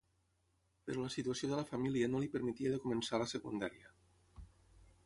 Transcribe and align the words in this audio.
Però 0.89 1.03
la 1.03 1.11
situació 1.15 1.49
de 1.51 1.59
la 1.59 1.67
família 1.73 2.09
no 2.15 2.23
li 2.25 2.33
permetia 2.37 2.73
de 2.77 2.81
començar 2.87 3.21
la 3.25 3.31
secundària. 3.37 3.97